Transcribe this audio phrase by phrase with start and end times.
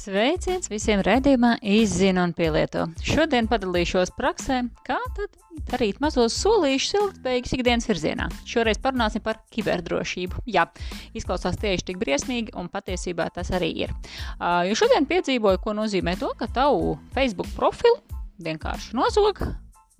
[0.00, 2.86] Sveiciens visiem redzējumā, izzina un pielieto.
[3.04, 5.34] Šodien padalīšos praksē, kā tad
[5.68, 8.30] darīt mazos solīšus ilgspējīgas ikdienas virzienā.
[8.48, 10.46] Šoreiz parunāsim par kiberdrošību.
[10.48, 10.64] Jā,
[11.12, 13.92] izklausās tieši tik briesmīgi, un patiesībā tas arī ir.
[14.38, 18.00] Uh, jo šodien piedzīvoju, ko nozīmē to, ka tavu Facebook profilu
[18.40, 19.44] vienkārši nozog,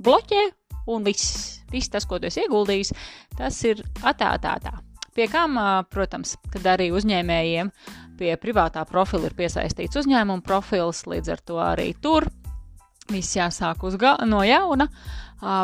[0.01, 0.47] bloķē,
[0.97, 2.97] un viss, viss tas, ko tu esi ieguldījis,
[3.37, 4.79] tas ir atētātā.
[5.21, 5.59] Pie kam,
[5.93, 7.69] protams, kad arī uzņēmējiem
[8.17, 12.25] pie privātā profila ir piesaistīts uzņēmuma profils, līdz ar to arī tur
[13.13, 13.85] viss jāsāk
[14.25, 14.87] no jauna.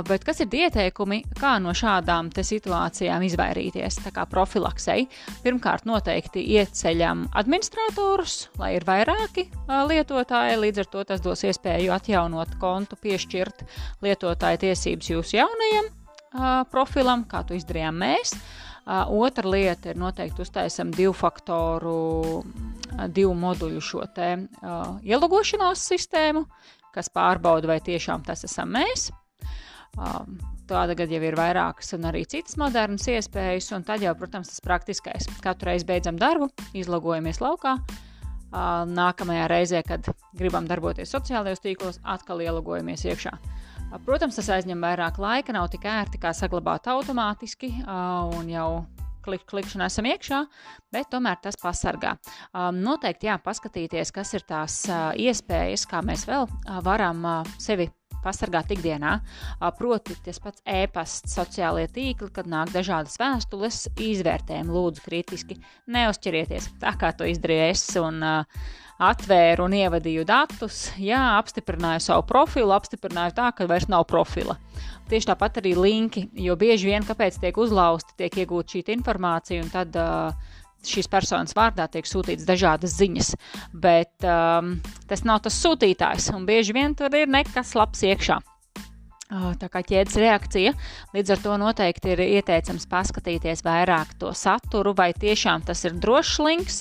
[0.05, 3.96] Bet kas ir ieteikumi, kā no šādām situācijām izvairīties?
[4.05, 5.09] Tā kā profilaksei.
[5.41, 10.60] Pirmkārt, noteikti ieceļam administratorus, lai ir vairāki lietotāji.
[10.66, 13.65] Līdz ar to tas dos iespēju atjaunot kontu, piešķirt
[14.04, 15.93] lietotāju tiesības jūsu jaunajam
[16.68, 18.37] profilam, kā to izdarījām mēs.
[18.86, 22.42] Uh, Otra lieta ir noteikti uztaisam divu faktoru,
[23.10, 26.45] divu moduļu šo te uh, ielogošanās sistēmu,
[26.95, 29.10] kas pārbauda, vai tiešām tas esam mēs.
[29.96, 34.48] Um, Tāda gada jau ir vairākas un arī citas modernas iespējas, un tad jau, protams,
[34.51, 35.29] tas praktiskais.
[35.45, 37.76] Katru reizi beidzam darbu, izlogojamies laukā.
[38.90, 43.37] Nākamajā reizē, kad gribam darboties sociālajos tīklos, atkal ielogojamies iekšā.
[44.04, 48.68] Protams, tas aizņem vairāk laika, nav tik ērti kā saglabāt automātiski un jau
[49.26, 50.40] klik, klikšana esam iekšā,
[50.94, 52.14] bet tomēr tas pasargā.
[52.52, 57.56] Um, noteikti jā, paskatīties, kas ir tās uh, iespējas, kā mēs vēl uh, varam uh,
[57.62, 57.88] sevi
[58.27, 59.19] pasargāt ikdienā.
[59.79, 65.60] Proti, tas pats e-pasts, sociālie tīkli, kad nāk dažādas vēstules, izvērtējam, lūdzu, kritiski.
[65.94, 67.87] Neuzķerieties tā, kā to izdarīju es.
[68.03, 68.21] Un,
[68.97, 74.56] atvēru un ievadīju datus, jā, apstiprināju savu profilu, apstiprināju tā, ka vairs nav profila.
[75.10, 79.71] Tieši tāpat arī linki, jo bieži vien, kāpēc tiek uzlausti, tiek iegūta šī informācija, un
[79.71, 80.56] tad uh,
[80.94, 83.32] šīs personas vārdā tiek sūtītas dažādas ziņas,
[83.72, 84.76] bet um,
[85.10, 88.41] tas nav tas sūtītājs, un bieži vien tur ir nekas labs iekšā.
[89.26, 90.70] Tā kā ķēdes reakcija,
[91.10, 96.36] līdz ar to noteikti ir ieteicams paskatīties vairāk to saturu, vai tiešām tas ir drošs
[96.47, 96.76] links,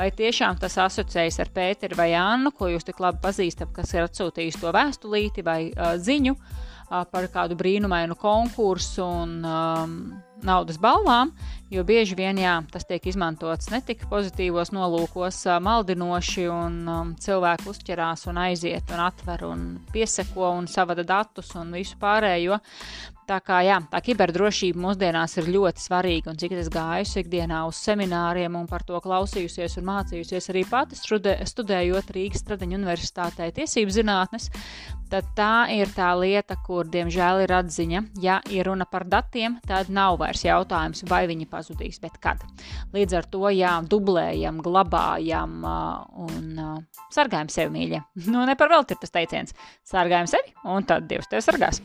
[0.00, 4.06] vai tiešām tas asociējas ar Pēteru vai Annu, ko jūs tik labi pazīstat, kas ir
[4.06, 9.94] atsūtījis to vēstulīti vai uh, ziņu uh, par kādu brīnumainu konkursu un um,
[10.46, 11.32] naudas balvām,
[11.70, 17.68] jo bieži vien jā, tas tiek izmantots ne tik pozitīvos nolūkos, maldinoši, un um, cilvēki
[17.70, 19.64] uzķerās un aiziet un atver un
[19.94, 22.58] pieseko un savada datus un visu pārējo.
[23.30, 27.78] Tā kā jā, tā kiberdrošība mūsdienās ir ļoti svarīga, un cik es gāju ikdienā uz
[27.78, 33.94] semināriem un par to klausījusies un mācījusies arī pati studē, studējot Rīgas Stradiņu universitātē tiesību
[33.94, 34.50] zinātnes,
[35.10, 38.02] tad tā ir tā lieta, kur diemžēl ir atziņa.
[38.22, 42.44] Ja ir runa par datiem, tad nav vairs jautājums, vai viņi pazudīs, bet kad.
[42.94, 46.62] Līdz ar to jā, dublējam, glabājam un
[47.12, 48.04] sargājam sevi mīļie.
[48.30, 49.56] Nu, ne par velti ir tas teiciens.
[49.86, 51.80] Sargājam sevi, un tad Dievs tevi sargās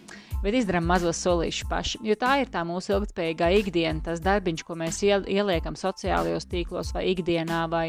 [0.45, 1.99] bet izdarām mazos solīšus paši.
[2.05, 7.07] Jo tā ir tā mūsu ilgspējīgā ikdiena, tas darbiņš, ko mēs ieliekam sociālajos tīklos vai
[7.13, 7.87] ikdienā, vai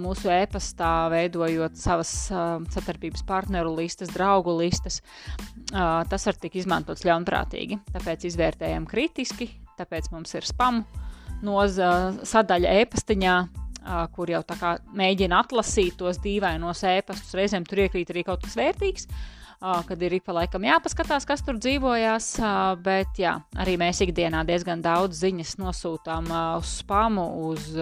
[0.00, 5.00] mūsu e-pastā, veidojot savas a, satarbības partneru listas, draugu listas.
[5.72, 7.80] Tas var tikt izmantots ļaunprātīgi.
[7.92, 10.82] Tāpēc izvērtējam kritiski, tāpēc mums ir spam
[11.44, 13.36] noza sadaļa e-pastiņā,
[14.16, 17.34] kur jau tā kā mēģina atlasīt tos dīvainos ēpastus.
[17.36, 19.10] Reizēm tur iekrīt arī kaut kas vērtīgs,
[19.60, 22.30] kad ir ik pa laikam jāpaskatās, kas tur dzīvojās.
[22.84, 27.76] Bet jā, arī mēs ikdienā diezgan daudz ziņas nosūtām uz spamu, uz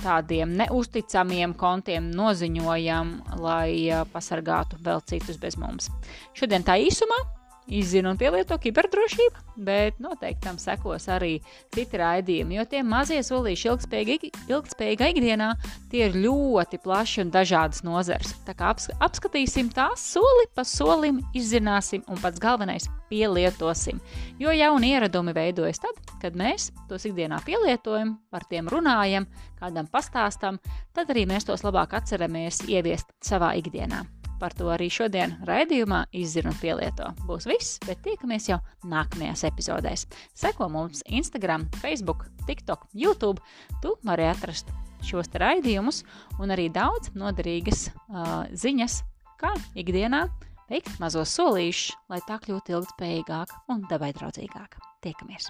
[0.00, 3.12] tādiem neusticamiem kontiem, noziņojam,
[3.44, 5.92] lai pasargātu vēl citus bez mums.
[6.34, 7.20] Šodien tā īsumā
[7.66, 11.36] izzina un pielieto kiberdrošību, bet noteikti tam sekos arī
[11.74, 15.52] citi raidījumi, jo tie mazie solīši ilgspējīgā ikdienā
[15.90, 18.34] tie ir ļoti plaši un dažādas nozars.
[18.46, 24.00] Tā kā aps, apskatīsim tās soli pa solim, izzināsim un pats galvenais pielietosim.
[24.42, 29.28] Jo jauni ieradumi veidojas tad, kad mēs tos ikdienā pielietojam, par tiem runājam,
[29.60, 30.60] kādam pastāstam,
[30.96, 34.04] tad arī mēs tos labāk atceramies ieviest savā ikdienā.
[34.40, 37.08] Par to arī šodien raidījumā izzina un pielieto.
[37.28, 40.06] Būs viss, bet tiekamies jau nākamajās epizodēs.
[40.36, 43.40] Seko mums Instagram, Facebook, TikTok, YouTube.
[43.82, 44.72] Tu vari atrast
[45.06, 46.02] šos raidījumus
[46.40, 49.02] un arī daudz noderīgas uh, ziņas,
[49.40, 50.26] kā ikdienā
[50.70, 54.82] veikt mazos solīšus, lai tā kļūtu ilgspējīgāka un dabai draudzīgāka.
[55.04, 55.48] Tiekamies!